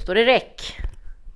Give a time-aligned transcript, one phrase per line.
[0.00, 0.76] står det räck.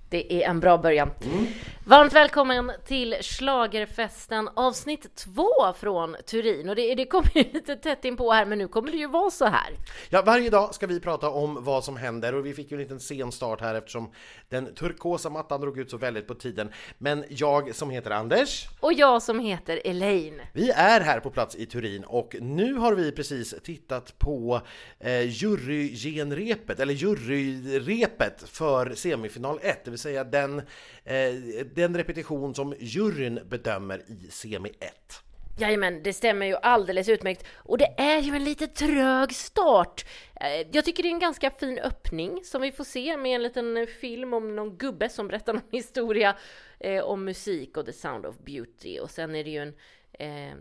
[0.08, 1.10] Det är en bra början.
[1.24, 1.46] Mm.
[1.86, 6.68] Varmt välkommen till Schlagerfesten avsnitt två från Turin.
[6.68, 9.06] Och det, det kommer ju lite tätt in på här, men nu kommer det ju
[9.06, 9.70] vara så här.
[10.08, 12.82] Ja, varje dag ska vi prata om vad som händer och vi fick ju en
[12.82, 14.12] liten sen start här eftersom
[14.48, 16.72] den turkosa mattan drog ut så väldigt på tiden.
[16.98, 20.40] Men jag som heter Anders, Och jag som heter Elaine.
[20.52, 24.60] vi är här på plats i Turin och nu har vi precis tittat på
[25.00, 30.62] eh, jurygenrepet, eller juryrepet för semifinal 1, det vill säga den,
[31.04, 31.34] Eh,
[31.74, 35.24] den repetition som juryn bedömer i semi 1.
[35.58, 37.46] Jajamän, det stämmer ju alldeles utmärkt.
[37.54, 40.06] Och det är ju en lite trög start.
[40.40, 43.42] Eh, jag tycker det är en ganska fin öppning som vi får se med en
[43.42, 46.36] liten film om någon gubbe som berättar någon historia
[46.80, 48.98] eh, om musik och The Sound of Beauty.
[48.98, 49.74] Och sen är det ju en,
[50.12, 50.56] eh,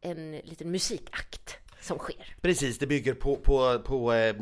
[0.00, 2.36] en liten musikakt som sker.
[2.40, 4.34] Precis, det bygger på, på, på eh,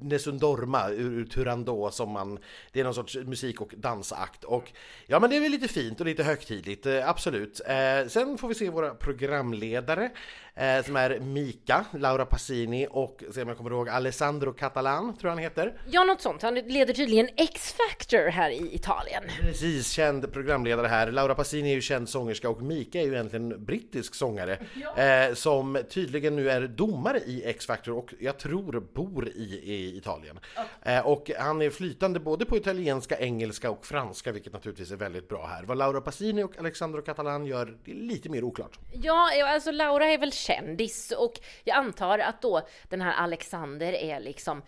[0.00, 2.38] Nessun Dorma ur, ur Turandot som man,
[2.72, 4.72] det är någon sorts musik och dansakt och
[5.06, 7.60] ja men det är väl lite fint och lite högtidligt, eh, absolut.
[7.66, 10.10] Eh, sen får vi se våra programledare
[10.56, 15.28] eh, som är Mika, Laura Passini och, se om jag kommer ihåg, Alessandro Catalan tror
[15.28, 15.78] jag han heter.
[15.90, 16.42] Ja, något sånt.
[16.42, 19.22] Han leder tydligen X-Factor här i Italien.
[19.40, 21.10] Precis, känd programledare här.
[21.10, 24.58] Laura Passini är ju känd sångerska och Mika är ju egentligen brittisk sångare
[24.96, 30.38] eh, som tydligen nu är domare i X-Factor och jag tror bor i, i Italien.
[30.82, 35.28] Eh, och han är flytande både på italienska, engelska och franska, vilket naturligtvis är väldigt
[35.28, 35.64] bra här.
[35.64, 38.78] Vad Laura Passini och Alexandro Catalan gör, det är lite mer oklart.
[38.92, 43.92] Ja, ja, alltså Laura är väl kändis och jag antar att då den här Alexander
[43.92, 44.62] är liksom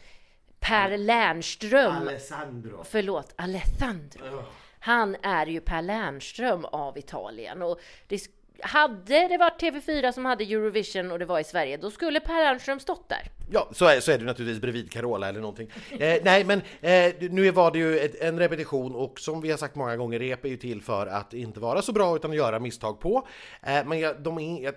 [0.60, 1.96] Per Lernström.
[1.96, 2.84] Alessandro.
[2.84, 4.44] Förlåt, Alessandro.
[4.78, 8.28] Han är ju Per Lernström av Italien och det
[8.60, 12.44] hade det varit TV4 som hade Eurovision och det var i Sverige, då skulle Per
[12.44, 13.30] Lernström stått där.
[13.50, 15.70] Ja, så är, så är det naturligtvis bredvid Carola eller någonting.
[15.90, 19.58] Eh, nej, men eh, nu var det ju ett, en repetition och som vi har
[19.58, 22.36] sagt många gånger, rep är ju till för att inte vara så bra utan att
[22.36, 23.28] göra misstag på.
[23.62, 24.74] Eh, men jag, de, är, jag,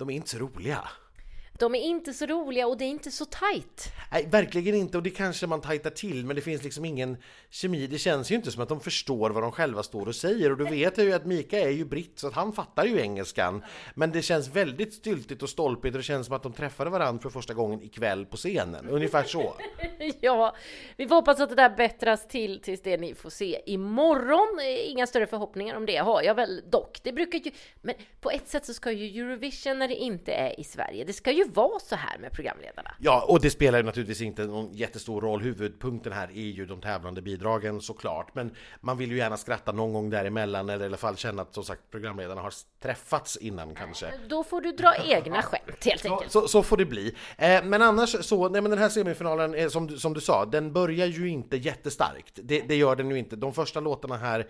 [0.00, 0.88] de är inte så roliga.
[1.58, 3.92] De är inte så roliga och det är inte så tajt.
[4.12, 7.16] Nej, verkligen inte och det kanske man tajtar till men det finns liksom ingen
[7.50, 7.86] kemi.
[7.86, 10.58] Det känns ju inte som att de förstår vad de själva står och säger och
[10.58, 13.62] du vet ju att Mika är ju britt så att han fattar ju engelskan.
[13.94, 17.22] Men det känns väldigt styltigt och stolpigt och det känns som att de träffade varandra
[17.22, 18.88] för första gången ikväll på scenen.
[18.88, 19.54] Ungefär så.
[20.20, 20.56] Ja,
[20.96, 24.58] vi får hoppas att det där bättras till tills det ni får se imorgon.
[24.60, 27.00] Eh, Inga större förhoppningar om det har jag väl dock.
[27.02, 27.50] Det brukar ju,
[27.82, 31.12] men på ett sätt så ska ju Eurovision när det inte är i Sverige, det
[31.12, 32.94] ska ju vara så här med programledarna.
[33.00, 35.40] Ja, och det spelar ju naturligtvis inte någon jättestor roll.
[35.40, 38.34] Huvudpunkten här är ju de tävlande bidragen såklart.
[38.34, 41.54] Men man vill ju gärna skratta någon gång däremellan eller i alla fall känna att
[41.54, 42.52] som sagt programledarna har
[42.82, 44.06] träffats innan kanske.
[44.28, 46.32] Då får du dra egna skämt helt Så, enkelt.
[46.32, 47.14] så, så får det bli.
[47.38, 50.44] Eh, men annars så, nej men den här semifinalen, är, som, du- som du sa,
[50.44, 52.38] den börjar ju inte jättestarkt.
[52.42, 53.36] Det, det gör den ju inte.
[53.36, 54.46] De första låtarna här,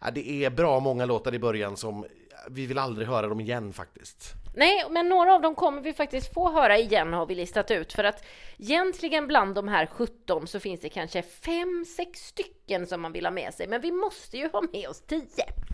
[0.00, 2.04] ja, det är bra många låtar i början som
[2.50, 4.32] vi vill aldrig höra dem igen faktiskt.
[4.54, 7.92] Nej, men några av dem kommer vi faktiskt få höra igen har vi listat ut
[7.92, 8.24] för att
[8.58, 13.30] egentligen bland de här 17 så finns det kanske 5-6 stycken som man vill ha
[13.30, 15.22] med sig, men vi måste ju ha med oss 10.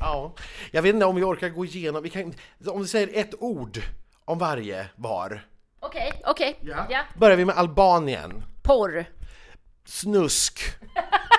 [0.01, 0.35] Ja,
[0.71, 2.35] jag vet inte om vi orkar gå igenom, vi kan,
[2.67, 3.79] om vi säger ett ord
[4.25, 5.47] om varje var.
[5.81, 6.59] Okej, okej,
[6.91, 7.05] ja.
[7.19, 8.43] Börjar vi med Albanien.
[8.69, 9.07] Porr.
[9.87, 10.61] Snusk.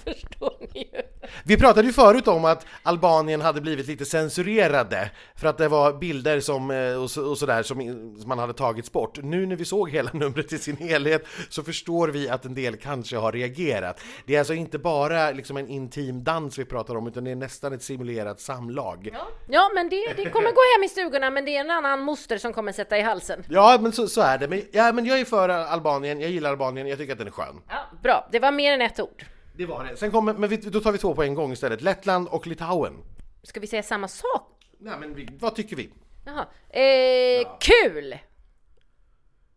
[0.04, 1.02] Förstår ni ju.
[1.44, 5.92] Vi pratade ju förut om att Albanien hade blivit lite censurerade för att det var
[5.92, 7.78] bilder som, eh, och, så, och sådär som,
[8.18, 9.22] som man hade tagits bort.
[9.22, 12.76] Nu när vi såg hela numret i sin helhet så förstår vi att en del
[12.76, 14.00] kanske har reagerat.
[14.26, 17.36] Det är alltså inte bara liksom en intim dans vi pratar om utan det är
[17.36, 19.10] nästan ett simulerat samlag.
[19.48, 22.38] Ja, men det, det kommer gå hem i stugorna, men det är en annan moster
[22.38, 23.44] som kommer sätta i halsen.
[23.48, 24.48] Ja, men så, så är det.
[24.48, 27.32] Men, ja, men jag är för Albanien, jag gillar Albanien, jag tycker att den är
[27.32, 27.62] skön.
[27.68, 29.24] Ja, bra, det var mer än ett ord.
[29.60, 29.96] Det var det.
[29.96, 31.80] Sen kommer, men vi, då tar vi två på en gång istället.
[31.80, 32.94] Lettland och Litauen.
[33.42, 34.70] Ska vi säga samma sak?
[34.78, 35.92] Nej, men vi, vad tycker vi?
[36.24, 36.46] Jaha.
[36.68, 38.18] Eh, Kul!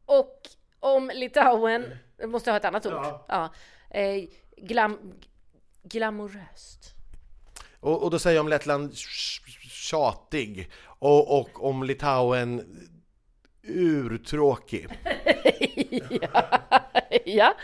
[0.06, 0.41] Och
[0.80, 2.94] om Litauen, jag måste ha ett annat ord.
[2.94, 3.25] Ja.
[3.28, 3.53] Ja.
[4.00, 4.23] Eh,
[4.58, 5.14] glam,
[5.84, 6.94] glamoröst.
[7.79, 8.96] Och, och då säger jag om Lettland
[9.70, 12.79] tjatig och, och om Litauen
[13.64, 14.88] urtråkig.
[16.22, 16.59] ja.
[17.26, 17.56] ja.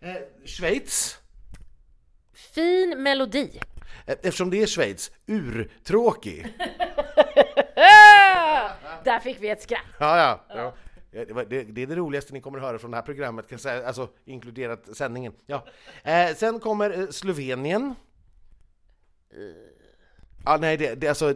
[0.00, 1.21] Eh, Schweiz,
[2.52, 3.60] Fin melodi.
[4.06, 6.46] eh, eftersom det är Schweiz, urtråkig.
[9.04, 9.80] Där fick vi ett skratt.
[10.00, 10.44] Ja, ja.
[10.48, 10.74] ja.
[11.10, 13.86] Det, är det roligaste ni kommer att höra från det här programmet, kan säga.
[13.86, 15.32] alltså inkluderat sändningen.
[15.46, 15.66] Ja.
[16.04, 17.94] Eh, sen kommer eh, Slovenien.
[20.44, 21.34] Ja, nej, det, det är alltså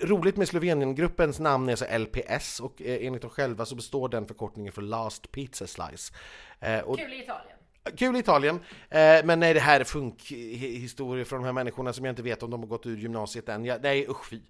[0.00, 4.26] roligt med Slovenien-gruppens namn är alltså LPS och eh, enligt dem själva så består den
[4.26, 6.14] förkortningen för Last Pizza Slice.
[6.60, 7.55] Eh, och, Kul i Italien.
[7.96, 8.56] Kul Italien,
[8.90, 12.42] eh, men nej det här är funkhistorier från de här människorna som jag inte vet
[12.42, 13.64] om de har gått ur gymnasiet än.
[13.64, 14.40] Ja, nej usch fy.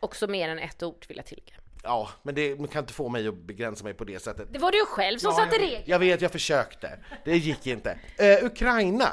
[0.00, 1.54] Också mer än ett ord vill jag tillägga.
[1.82, 4.48] Ja, men det man kan inte få mig att begränsa mig på det sättet.
[4.52, 5.82] Det var du själv som Ja, satte jag, regler.
[5.86, 6.98] jag vet, jag försökte.
[7.24, 7.98] Det gick inte.
[8.16, 9.12] Eh, Ukraina.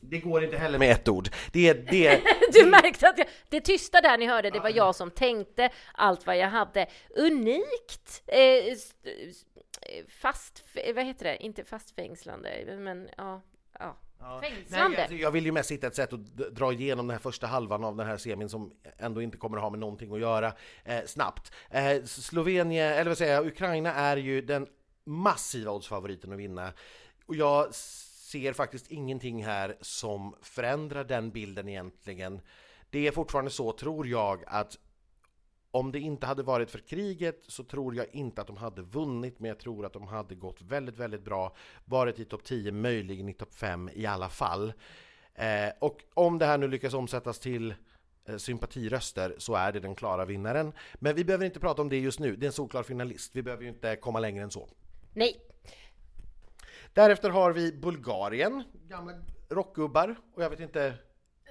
[0.00, 1.28] Det går inte heller med ett ord.
[1.52, 2.22] Det är det.
[2.52, 6.26] Du märkte att jag, det tysta där ni hörde, det var jag som tänkte allt
[6.26, 6.86] vad jag hade.
[7.16, 8.22] Unikt!
[8.26, 8.76] Eh,
[10.08, 10.64] fast,
[10.94, 11.36] vad heter det?
[11.44, 13.42] Inte fastfängslande, men ja.
[13.78, 13.96] ja.
[14.42, 14.88] Fängslande.
[14.88, 17.46] Nej, alltså, jag vill ju mest hitta ett sätt att dra igenom den här första
[17.46, 20.52] halvan av den här semin som ändå inte kommer att ha med någonting att göra
[20.84, 21.52] eh, snabbt.
[21.70, 24.66] Eh, Slovenien, eller vad säger jag, Ukraina är ju den
[25.04, 26.72] massiva oddsfavoriten att vinna.
[27.26, 27.74] Och jag
[28.30, 32.40] ser faktiskt ingenting här som förändrar den bilden egentligen.
[32.90, 34.78] Det är fortfarande så, tror jag, att
[35.70, 39.38] om det inte hade varit för kriget så tror jag inte att de hade vunnit,
[39.38, 43.28] men jag tror att de hade gått väldigt, väldigt bra, varit i topp 10, möjligen
[43.28, 44.72] i topp 5 i alla fall.
[45.34, 47.74] Eh, och om det här nu lyckas omsättas till
[48.24, 50.72] eh, sympatiröster så är det den klara vinnaren.
[50.94, 53.42] Men vi behöver inte prata om det just nu, det är en solklar finalist, vi
[53.42, 54.68] behöver ju inte komma längre än så.
[55.14, 55.49] Nej,
[56.92, 59.12] Därefter har vi Bulgarien, gamla
[59.48, 60.94] rockgubbar, och jag vet inte,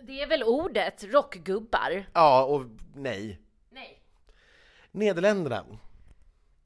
[0.01, 2.06] det är väl ordet, rockgubbar.
[2.13, 2.65] ja och
[2.95, 3.41] nej.
[3.69, 4.03] Nej.
[4.91, 5.65] Nederländerna,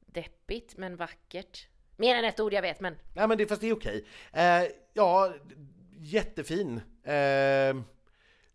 [0.06, 1.68] Deppigt men vackert.
[1.96, 4.04] Mer än ett ord jag vet, men Ja, men det, fast det är okej.
[4.32, 4.62] Eh,
[4.92, 5.34] ja,
[5.96, 6.80] jättefin.
[7.04, 7.76] Eh,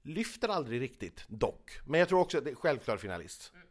[0.02, 1.80] lyfter aldrig riktigt, dock.
[1.86, 3.52] Men jag tror också att det är självklar finalist.
[3.54, 3.69] 100%.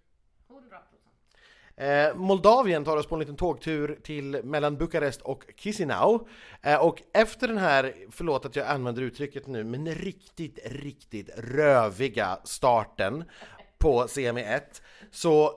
[1.78, 6.26] Eh, Moldavien tar oss på en liten tågtur till mellan Bukarest och Chisinau.
[6.62, 12.38] Eh, och efter den här, förlåt att jag använder uttrycket nu, men riktigt, riktigt röviga
[12.44, 13.25] starten
[13.78, 14.60] på CME1
[15.10, 15.52] så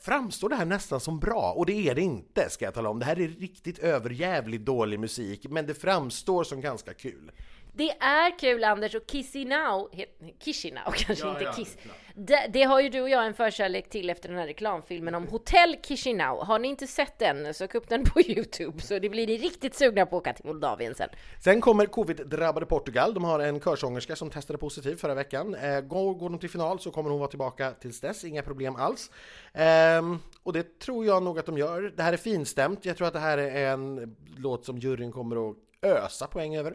[0.00, 2.98] framstår det här nästan som bra, och det är det inte ska jag tala om.
[2.98, 7.30] Det här är riktigt överjävligt dålig musik, men det framstår som ganska kul.
[7.72, 11.76] Det är kul Anders och Chisinau, he- Chisinau kanske Ja, inte ja, Kiss.
[12.14, 15.26] Det, det har ju du och jag en förkärlek till efter den här reklamfilmen om
[15.28, 16.44] Hotell Chisinau.
[16.44, 19.74] Har ni inte sett den, sök upp den på Youtube så det blir ni riktigt
[19.74, 21.08] sugna på att åka till Moldavien sen.
[21.44, 23.14] Sen kommer covid-drabbade Portugal.
[23.14, 25.54] De har en körsångerska som testade positivt förra veckan.
[25.54, 28.76] Eh, går, går de till final så kommer hon vara tillbaka tills dess, inga problem
[28.76, 29.10] alls.
[29.54, 31.92] Ehm, och det tror jag nog att de gör.
[31.96, 32.84] Det här är finstämt.
[32.84, 36.74] Jag tror att det här är en låt som juryn kommer att ösa poäng över.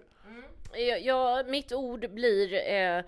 [0.77, 3.03] Ja, ja mitt ord blir eh,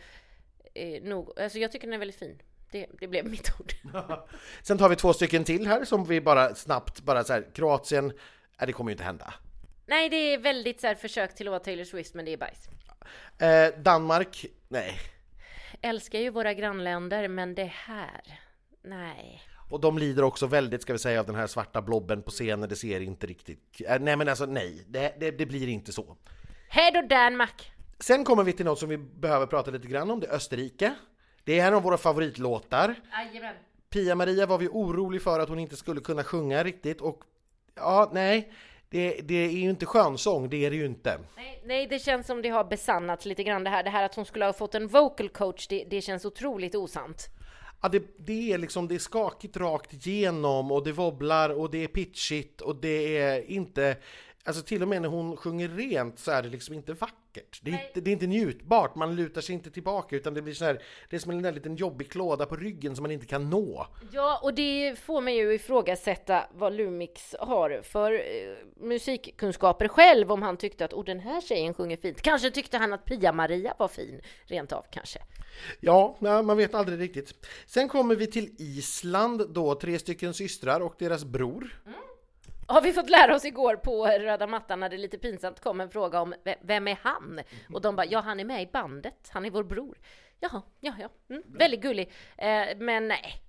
[0.73, 2.41] eh, nog, alltså jag tycker den är väldigt fin.
[2.71, 3.73] Det, det blev mitt ord.
[4.61, 8.05] Sen tar vi två stycken till här som vi bara snabbt, bara så här, Kroatien,
[8.59, 9.33] nej det kommer ju inte hända.
[9.85, 12.37] Nej, det är väldigt så här försök till att vara Taylor Swift, men det är
[12.37, 12.69] bajs.
[13.39, 14.99] Eh, Danmark, nej.
[15.81, 18.39] Älskar ju våra grannländer, men det här,
[18.83, 19.41] nej.
[19.69, 22.69] Och de lider också väldigt, ska vi säga, av den här svarta blobben på scenen.
[22.69, 23.81] Det ser inte riktigt...
[23.87, 26.17] Eh, nej men alltså nej, det, det, det blir inte så.
[26.69, 27.71] Hej då Danmark!
[27.99, 30.93] Sen kommer vi till något som vi behöver prata lite grann om, det är Österrike.
[31.43, 32.95] Det är en av våra favoritlåtar.
[33.11, 33.55] Jajamän.
[33.89, 37.23] Pia-Maria var vi orolig för att hon inte skulle kunna sjunga riktigt och
[37.75, 38.53] ja, nej,
[38.89, 41.19] det, det är ju inte skönsång, det är det ju inte.
[41.35, 43.83] Nej, nej, det känns som det har besannats lite grann det här.
[43.83, 47.27] Det här att hon skulle ha fått en vocal coach, det, det känns otroligt osant.
[47.81, 51.83] Ja, det, det är liksom, det är skakigt rakt igenom och det wobblar och det
[51.83, 53.97] är pitchigt och det är inte,
[54.47, 57.59] alltså till och med när hon sjunger rent så är det liksom inte vackert.
[57.61, 60.53] Det är, inte, det är inte njutbart, man lutar sig inte tillbaka utan det blir
[60.53, 63.25] så här, det är som en där liten jobbig klåda på ryggen som man inte
[63.25, 63.87] kan nå.
[64.11, 68.19] Ja, och det får mig ju ifrågasätta vad Lumix har för eh,
[68.75, 72.21] musikkunskaper själv, om han tyckte att oh, den här tjejen sjunger fint.
[72.21, 75.19] Kanske tyckte han att Pia-Maria var fin, rent av kanske.
[75.79, 77.47] Ja, nej, man vet aldrig riktigt.
[77.65, 81.79] Sen kommer vi till Island då, tre stycken systrar och deras bror.
[82.69, 85.89] Har vi fått lära oss igår på röda mattan när det lite pinsamt kom en
[85.89, 87.39] fråga om ve- vem är han?
[87.73, 89.97] Och de bara, ja han är med i bandet, han är vår bror.
[90.39, 92.11] Jaha, ja, ja, mm, väldigt gullig.
[92.37, 93.43] Eh, men nej,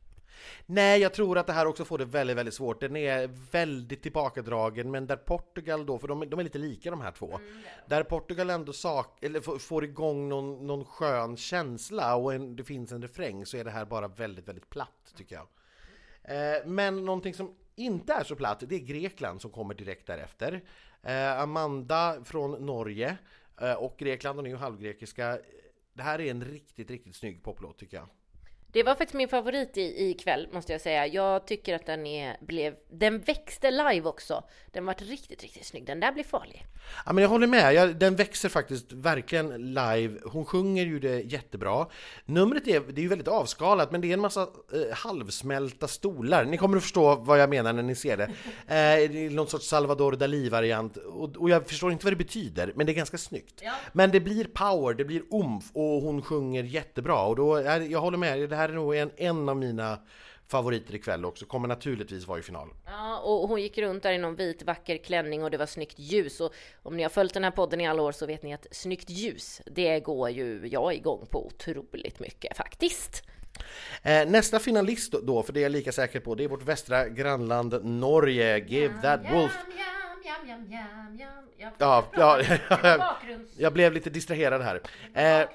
[0.66, 2.80] Nej, jag tror att det här också får det väldigt, väldigt svårt.
[2.80, 7.00] Den är väldigt tillbakadragen, men där Portugal då, för de, de är lite lika de
[7.00, 7.38] här två,
[7.86, 12.64] där Portugal ändå sak, eller får, får igång någon, någon skön känsla och en, det
[12.64, 15.46] finns en refräng så är det här bara väldigt, väldigt platt tycker jag.
[16.56, 20.64] Eh, men någonting som inte är så platt, det är Grekland som kommer direkt därefter.
[21.02, 23.16] Eh, Amanda från Norge
[23.60, 25.38] eh, och Grekland, hon är ju halvgrekiska.
[25.92, 28.08] Det här är en riktigt, riktigt snygg poplåt tycker jag.
[28.72, 31.06] Det var faktiskt min favorit i, kväll måste jag säga.
[31.06, 34.44] Jag tycker att den är, blev, den växte live också.
[34.72, 35.86] Den var riktigt, riktigt snygg.
[35.86, 36.66] Den där blir farlig.
[37.06, 37.74] Ja, men jag håller med.
[37.74, 40.20] Jag, den växer faktiskt verkligen live.
[40.24, 41.86] Hon sjunger ju det jättebra.
[42.24, 46.44] Numret är, det är ju väldigt avskalat, men det är en massa eh, halvsmälta stolar.
[46.44, 48.30] Ni kommer att förstå vad jag menar när ni ser det.
[48.74, 50.96] Eh, någon sorts Salvador Dalí-variant.
[50.96, 53.60] Och, och, jag förstår inte vad det betyder, men det är ganska snyggt.
[53.64, 53.72] Ja.
[53.92, 57.22] Men det blir power, det blir umf och hon sjunger jättebra.
[57.22, 59.98] Och då, jag, jag håller med, det här är nog en, en av mina
[60.48, 62.68] favoriter ikväll också, kommer naturligtvis vara i final.
[62.86, 65.98] Ja, och hon gick runt där i någon vit vacker klänning och det var snyggt
[65.98, 66.40] ljus.
[66.40, 68.66] Och om ni har följt den här podden i alla år så vet ni att
[68.70, 73.22] snyggt ljus, det går ju jag igång på otroligt mycket faktiskt.
[74.02, 77.08] Eh, nästa finalist då, för det är jag lika säker på, det är vårt västra
[77.08, 78.58] grannland Norge.
[78.58, 79.52] Give yum, that wolf...
[80.46, 81.18] Yum, yum,
[81.78, 83.16] ja, ja,
[83.56, 84.80] jag blev lite distraherad här.
[85.14, 85.48] Eh,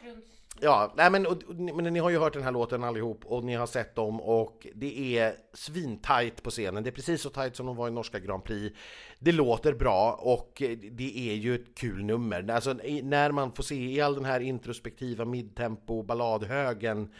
[0.61, 3.55] Ja, nej men, och, men ni har ju hört den här låten allihop och ni
[3.55, 6.83] har sett dem och det är svintajt på scenen.
[6.83, 8.77] Det är precis så tajt som de var i norska Grand Prix.
[9.19, 12.51] Det låter bra och det är ju ett kul nummer.
[12.51, 17.13] Alltså när man får se i all den här introspektiva midtempo balladhögen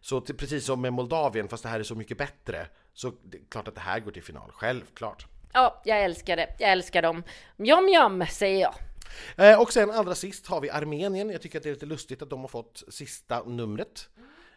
[0.00, 3.38] så till, precis som med Moldavien, fast det här är så mycket bättre, så det
[3.38, 5.26] är klart att det här går till final, självklart.
[5.52, 6.46] Ja, jag älskar det.
[6.58, 7.22] Jag älskar dem.
[7.56, 8.74] Mjom, mjom säger jag.
[9.36, 11.30] Eh, och sen allra sist har vi Armenien.
[11.30, 14.08] Jag tycker att det är lite lustigt att de har fått sista numret.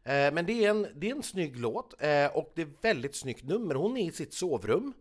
[0.04, 3.16] Eh, men det är, en, det är en snygg låt eh, och det är väldigt
[3.16, 3.76] snyggt nummer.
[3.76, 4.94] Hon är i sitt sovrum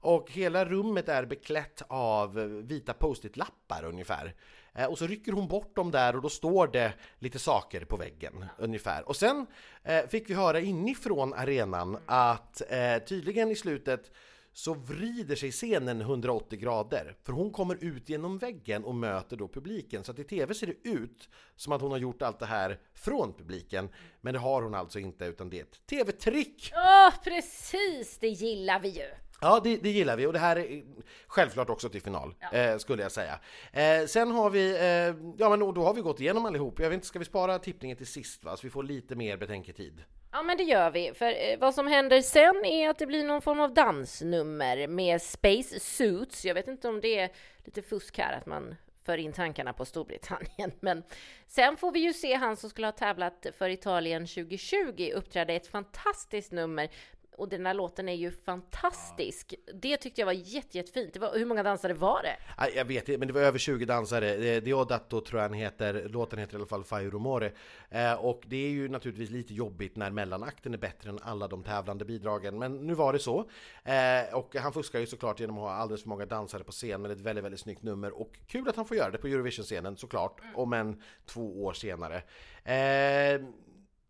[0.00, 2.34] och hela rummet är beklätt av
[2.66, 4.34] vita post-it-lappar ungefär.
[4.76, 7.96] Eh, och så rycker hon bort dem där och då står det lite saker på
[7.96, 9.08] väggen ungefär.
[9.08, 9.46] Och sen
[9.82, 14.10] eh, fick vi höra inifrån arenan att eh, tydligen i slutet
[14.56, 17.16] så vrider sig scenen 180 grader.
[17.22, 20.04] För hon kommer ut genom väggen och möter då publiken.
[20.04, 22.80] Så att i TV ser det ut som att hon har gjort allt det här
[22.94, 23.88] från publiken.
[24.20, 26.70] Men det har hon alltså inte, utan det är ett TV-trick!
[26.72, 28.18] Ja, precis!
[28.18, 29.25] Det gillar vi ju!
[29.40, 30.82] Ja, det, det, gillar vi och det här är
[31.26, 32.58] självklart också till final, ja.
[32.58, 33.38] eh, skulle jag säga.
[33.72, 36.80] Eh, sen har vi, eh, ja men då har vi gått igenom allihop.
[36.80, 38.56] Jag vet inte, ska vi spara tippningen till sist va?
[38.56, 40.04] Så vi får lite mer betänketid.
[40.32, 43.24] Ja men det gör vi, för eh, vad som händer sen är att det blir
[43.24, 46.44] någon form av dansnummer med Space Suits.
[46.44, 47.30] Jag vet inte om det är
[47.64, 48.74] lite fusk här att man
[49.06, 50.72] för in tankarna på Storbritannien.
[50.80, 51.02] Men
[51.46, 55.66] sen får vi ju se han som skulle ha tävlat för Italien 2020 uppträda ett
[55.66, 56.88] fantastiskt nummer
[57.36, 59.54] och den här låten är ju fantastisk.
[59.66, 59.72] Ja.
[59.74, 61.14] Det tyckte jag var jätte, jättefint.
[61.14, 62.36] Det var, hur många dansare var det?
[62.74, 64.60] Jag vet inte, men det var över 20 dansare.
[64.60, 67.52] Diodato tror jag han heter, låten heter i alla fall Fai Rumore.
[67.90, 71.62] Eh, och det är ju naturligtvis lite jobbigt när mellanakten är bättre än alla de
[71.62, 72.58] tävlande bidragen.
[72.58, 73.38] Men nu var det så.
[73.84, 77.02] Eh, och han fuskar ju såklart genom att ha alldeles för många dansare på scen,
[77.02, 78.20] men ett väldigt, väldigt snyggt nummer.
[78.20, 80.56] Och kul att han får göra det på Eurovision-scenen såklart, mm.
[80.56, 82.22] om en två år senare.
[82.64, 83.40] Eh,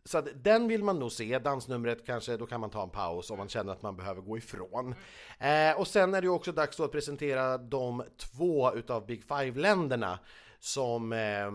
[0.07, 3.31] så att den vill man nog se, dansnumret kanske, då kan man ta en paus
[3.31, 4.95] om man känner att man behöver gå ifrån.
[5.39, 10.19] Eh, och sen är det också dags då att presentera de två utav Big Five-länderna
[10.61, 11.51] som eh,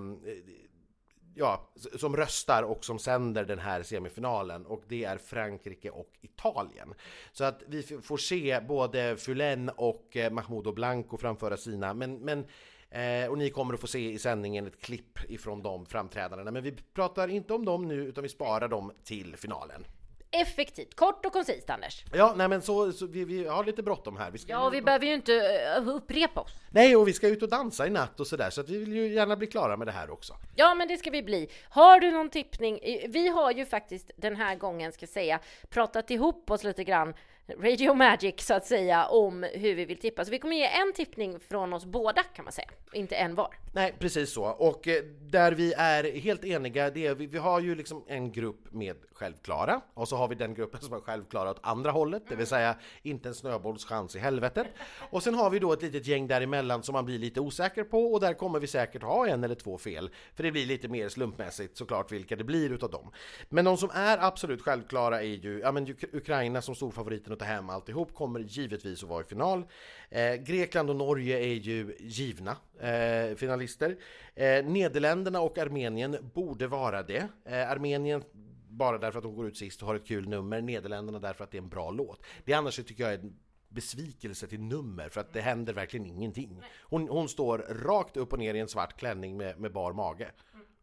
[1.36, 6.94] ja, som röstar och som sänder den här semifinalen och det är Frankrike och Italien.
[7.32, 12.46] Så att vi får se både Fulen och Mahmoud Mahmoud Blanco framföra sina, men, men
[12.92, 16.52] Eh, och ni kommer att få se i sändningen ett klipp ifrån de framträdandena.
[16.52, 19.86] Men vi pratar inte om dem nu, utan vi sparar dem till finalen.
[20.34, 22.04] Effektivt, kort och koncist Anders.
[22.14, 24.32] Ja, nej men så, så vi, vi, har lite bråttom här.
[24.32, 25.32] Vi ja, vi behöver ju inte
[25.80, 26.52] uh, upprepa oss.
[26.70, 28.94] Nej, och vi ska ut och dansa i natt och sådär, så att vi vill
[28.94, 30.34] ju gärna bli klara med det här också.
[30.56, 31.50] Ja, men det ska vi bli.
[31.70, 32.80] Har du någon tippning?
[33.08, 37.14] Vi har ju faktiskt den här gången, ska säga, pratat ihop oss lite grann
[37.60, 40.26] Radio Magic så att säga om hur vi vill tippa.
[40.26, 43.56] Så vi kommer ge en tippning från oss båda kan man säga, inte en var.
[43.74, 44.44] Nej, precis så.
[44.44, 48.32] Och eh, där vi är helt eniga, det är, vi, vi har ju liksom en
[48.32, 52.24] grupp med självklara och så har vi den gruppen som är självklara åt andra hållet,
[52.30, 54.68] det vill säga inte en snöbolls chans i helvetet.
[55.10, 58.14] Och sen har vi då ett litet gäng däremellan som man blir lite osäker på
[58.14, 61.10] och där kommer vi säkert ha en eller två fel, för det blir lite mer
[61.10, 63.12] slumpmässigt såklart vilka det blir utav dem.
[63.50, 67.46] Men de som är absolut självklara är ju, ja men Ukraina som storfavoriten att ta
[67.46, 69.66] hem alltihop kommer givetvis att vara i final.
[70.12, 73.98] Eh, Grekland och Norge är ju givna eh, finalister.
[74.36, 77.28] Eh, Nederländerna och Armenien borde vara det.
[77.46, 78.24] Eh, Armenien
[78.70, 80.62] bara därför att de går ut sist och har ett kul nummer.
[80.62, 82.24] Nederländerna därför att det är en bra låt.
[82.46, 83.36] Det annars tycker jag är en
[83.70, 86.62] besvikelse till nummer för att det händer verkligen ingenting.
[86.82, 90.32] Hon, hon står rakt upp och ner i en svart klänning med, med bar mage.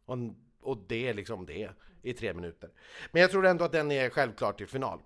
[0.05, 0.19] Och,
[0.61, 1.71] och det är liksom det
[2.03, 2.71] i tre minuter.
[3.13, 5.01] Men jag tror ändå att den är självklar till final.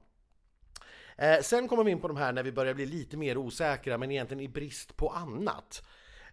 [1.16, 3.98] Eh, sen kommer vi in på de här när vi börjar bli lite mer osäkra,
[3.98, 5.82] men egentligen i brist på annat.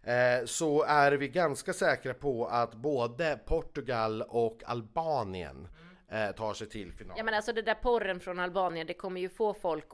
[0.03, 5.67] Eh, så är vi ganska säkra på att både Portugal och Albanien
[6.11, 7.17] eh, tar sig till final.
[7.17, 9.85] Ja men alltså det där porren från Albanien, det kommer ju få folk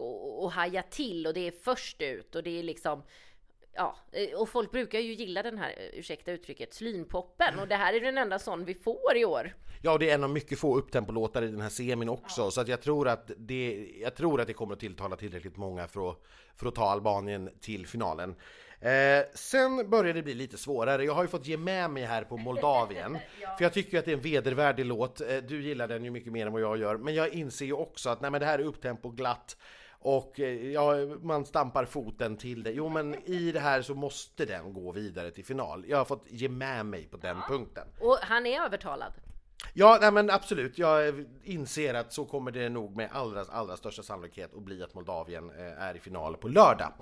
[0.46, 3.04] att haja till och det är först ut och det är liksom
[3.75, 7.75] Ja, eh, och folk brukar ju gilla den här, eh, ursäkta uttrycket, slynpoppen och det
[7.75, 9.53] här är den enda sån vi får i år.
[9.82, 12.51] Ja, det är en av mycket få upptempolåtar i den här semin också, ja.
[12.51, 15.88] så att jag tror att det, jag tror att det kommer att tilltala tillräckligt många
[15.88, 16.17] för att,
[16.55, 18.36] för att ta Albanien till finalen.
[18.79, 21.03] Eh, sen börjar det bli lite svårare.
[21.03, 23.55] Jag har ju fått ge med mig här på Moldavien, ja.
[23.58, 25.22] för jag tycker att det är en vedervärdig låt.
[25.22, 27.74] Eh, du gillar den ju mycket mer än vad jag gör, men jag inser ju
[27.74, 29.58] också att nej, men det här är upptempo glatt
[30.05, 32.71] och eh, ja, man stampar foten till det.
[32.71, 35.85] Jo, men i det här så måste den gå vidare till final.
[35.88, 37.43] Jag har fått ge med mig på den ja.
[37.47, 37.88] punkten.
[38.00, 39.13] Och han är övertalad.
[39.74, 40.77] Ja, nej, men absolut.
[40.77, 44.93] Jag inser att så kommer det nog med allra, allra största sannolikhet att bli att
[44.93, 46.93] Moldavien eh, är i final på lördag.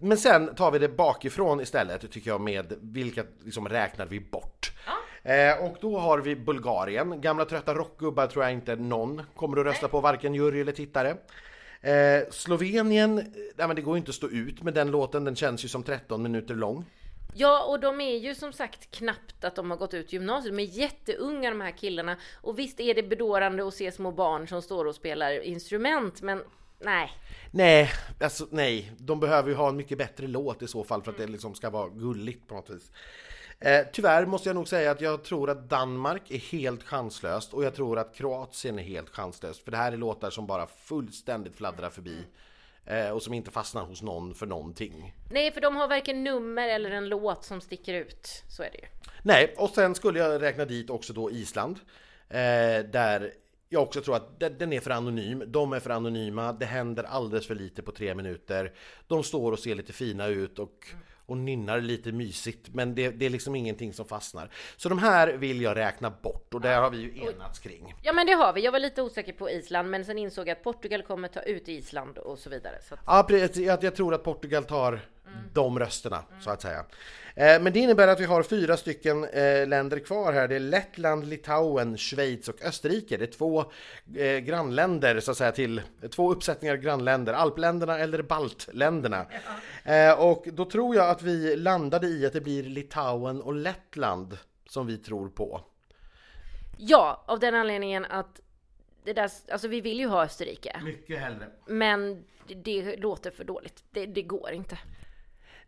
[0.00, 4.72] Men sen tar vi det bakifrån istället, tycker jag, med vilka liksom räknar vi bort.
[4.86, 5.32] Ja.
[5.32, 7.20] Eh, och då har vi Bulgarien.
[7.20, 11.16] Gamla trötta rockgubbar tror jag inte någon kommer att rösta på, varken jury eller tittare.
[11.80, 13.14] Eh, Slovenien,
[13.56, 15.68] nej, men det går ju inte att stå ut med den låten, den känns ju
[15.68, 16.84] som 13 minuter lång.
[17.34, 20.56] Ja, och de är ju som sagt knappt att de har gått ut gymnasiet.
[20.56, 22.16] De är jätteunga de här killarna.
[22.34, 26.42] Och visst är det bedårande att se små barn som står och spelar instrument, men
[26.78, 27.10] nej.
[27.50, 28.92] Nej, alltså nej.
[28.98, 31.54] De behöver ju ha en mycket bättre låt i så fall för att det liksom
[31.54, 32.90] ska vara gulligt på något vis.
[33.60, 37.64] Eh, tyvärr måste jag nog säga att jag tror att Danmark är helt chanslöst och
[37.64, 39.64] jag tror att Kroatien är helt chanslöst.
[39.64, 42.24] För det här är låtar som bara fullständigt fladdrar förbi.
[42.84, 45.14] Eh, och som inte fastnar hos någon för någonting.
[45.30, 48.44] Nej, för de har varken nummer eller en låt som sticker ut.
[48.48, 48.86] Så är det ju.
[49.22, 51.78] Nej, och sen skulle jag räkna dit också då Island.
[52.28, 53.32] Eh, där
[53.68, 55.44] jag också tror att den är för anonym.
[55.46, 56.52] De är för anonyma.
[56.52, 58.72] Det händer alldeles för lite på tre minuter.
[59.06, 60.86] De står och ser lite fina ut och
[61.30, 64.50] och nynnar lite mysigt men det, det, är liksom ingenting som fastnar.
[64.76, 67.94] Så de här vill jag räkna bort och där har vi ju enats kring.
[68.02, 68.64] Ja men det har vi.
[68.64, 71.68] Jag var lite osäker på Island men sen insåg jag att Portugal kommer ta ut
[71.68, 72.74] Island och så vidare.
[72.88, 73.00] Så att...
[73.06, 75.00] Ja, jag, jag tror att Portugal tar.
[75.52, 76.42] De rösterna mm.
[76.42, 76.84] så att säga.
[77.34, 80.48] Eh, men det innebär att vi har fyra stycken eh, länder kvar här.
[80.48, 83.16] Det är Lettland, Litauen, Schweiz och Österrike.
[83.16, 83.64] Det är två
[84.16, 89.26] eh, grannländer så att säga till två uppsättningar grannländer, alpländerna eller baltländerna.
[89.84, 90.16] Ja.
[90.16, 94.38] Och då tror jag att vi landade i att det blir Litauen och Lettland
[94.68, 95.60] som vi tror på.
[96.78, 98.40] Ja, av den anledningen att
[99.04, 100.80] det där, alltså vi vill ju ha Österrike.
[100.84, 101.46] Mycket hellre.
[101.66, 103.84] Men det, det låter för dåligt.
[103.90, 104.78] Det, det går inte.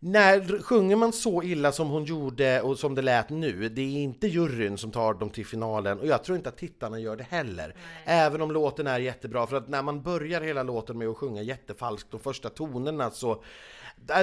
[0.05, 4.03] När sjunger man så illa som hon gjorde och som det lät nu, det är
[4.03, 7.27] inte juryn som tar dem till finalen och jag tror inte att tittarna gör det
[7.31, 7.67] heller.
[7.67, 8.03] Nej.
[8.05, 11.43] Även om låten är jättebra, för att när man börjar hela låten med att sjunga
[11.43, 13.43] jättefalskt de första tonerna så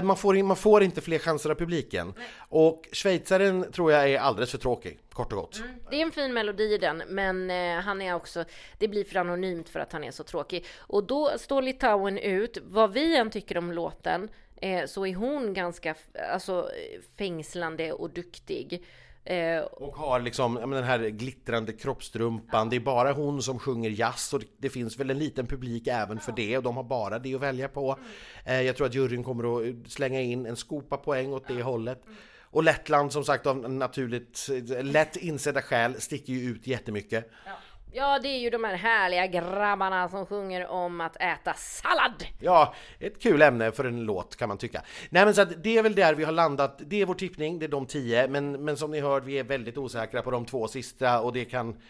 [0.04, 2.14] man får, man får inte fler chanser av publiken.
[2.18, 2.28] Nej.
[2.50, 5.60] Och schweizaren tror jag är alldeles för tråkig, kort och gott.
[5.60, 5.72] Mm.
[5.90, 8.44] Det är en fin melodi i den, men eh, han är också,
[8.78, 10.66] det blir för anonymt för att han är så tråkig.
[10.78, 14.30] Och då står Litauen ut, vad vi än tycker om låten,
[14.62, 15.96] eh, så är hon ganska
[16.32, 16.70] alltså,
[17.18, 18.84] fängslande och duktig.
[19.24, 22.66] Eh, och har liksom den här glittrande kroppstrumpan.
[22.68, 22.70] Ja.
[22.70, 26.18] Det är bara hon som sjunger jazz och det finns väl en liten publik även
[26.18, 26.24] ja.
[26.24, 27.92] för det och de har bara det att välja på.
[27.92, 28.06] Mm.
[28.46, 31.64] Eh, jag tror att juryn kommer att slänga in en skopa poäng åt det ja.
[31.64, 32.06] hållet.
[32.06, 32.18] Mm.
[32.52, 34.48] Och Lettland som sagt av naturligt
[34.84, 37.32] lätt insedda skäl sticker ju ut jättemycket.
[37.46, 37.52] Ja.
[37.92, 42.26] Ja, det är ju de här härliga grabbarna som sjunger om att äta sallad.
[42.40, 44.82] Ja, ett kul ämne för en låt kan man tycka.
[45.10, 46.82] Nej, men så att det är väl där vi har landat.
[46.86, 49.44] Det är vår tippning, det är de tio, men, men som ni hör, vi är
[49.44, 51.82] väldigt osäkra på de två sista och det kan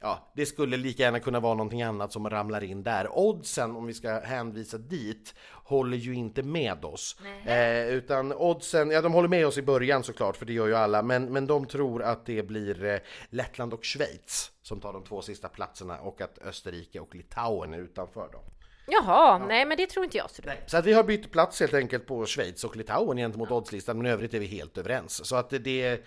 [0.00, 3.18] ja, det skulle lika gärna kunna vara någonting annat som ramlar in där.
[3.18, 5.34] Oddsen, om vi ska hänvisa dit,
[5.64, 7.16] håller ju inte med oss.
[7.46, 10.74] Eh, utan oddsen, ja de håller med oss i början såklart, för det gör ju
[10.74, 12.98] alla, men, men de tror att det blir eh,
[13.30, 17.78] Lettland och Schweiz som tar de två sista platserna och att Österrike och Litauen är
[17.78, 18.42] utanför dem.
[18.90, 19.46] Jaha, ja.
[19.48, 20.30] nej men det tror inte jag.
[20.30, 20.62] Så, nej.
[20.66, 23.56] så att vi har bytt plats helt enkelt på Schweiz och Litauen gentemot ja.
[23.56, 25.26] oddslistan, men i övrigt är vi helt överens.
[25.26, 26.06] Så att det,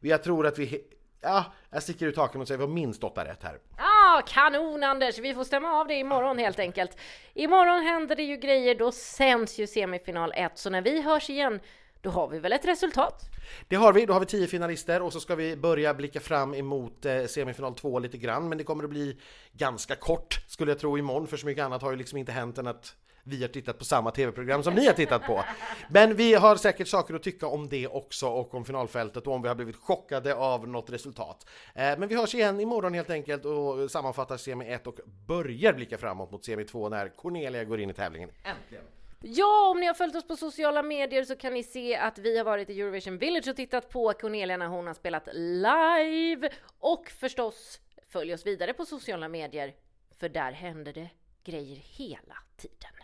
[0.00, 0.84] jag tror att vi
[1.22, 3.58] Ja, jag sticker ut taken och säger vi har minst åtta rätt här.
[3.78, 5.18] Ja, kanon Anders!
[5.18, 6.96] Vi får stämma av det imorgon helt enkelt.
[7.34, 11.60] Imorgon händer det ju grejer, då sänds ju semifinal 1, så när vi hörs igen
[12.02, 13.30] då har vi väl ett resultat?
[13.68, 16.54] Det har vi, då har vi tio finalister och så ska vi börja blicka fram
[16.54, 19.16] emot eh, semifinal 2 lite grann, men det kommer att bli
[19.52, 22.58] ganska kort skulle jag tro imorgon, för så mycket annat har ju liksom inte hänt
[22.58, 25.44] än att vi har tittat på samma tv-program som ni har tittat på.
[25.90, 29.42] Men vi har säkert saker att tycka om det också och om finalfältet och om
[29.42, 31.46] vi har blivit chockade av något resultat.
[31.74, 35.98] Eh, men vi hörs igen imorgon helt enkelt och sammanfattar semi 1 och börjar blicka
[35.98, 38.30] framåt mot semi 2 när Cornelia går in i tävlingen.
[38.44, 38.84] Äntligen!
[39.24, 42.38] Ja, om ni har följt oss på sociala medier så kan ni se att vi
[42.38, 47.10] har varit i Eurovision Village och tittat på Cornelia när hon har spelat live och
[47.20, 47.80] förstås
[48.12, 49.74] Följ oss vidare på sociala medier,
[50.18, 51.10] för där händer det
[51.44, 53.01] grejer hela tiden.